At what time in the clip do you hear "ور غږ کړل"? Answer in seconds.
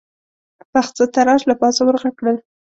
1.83-2.37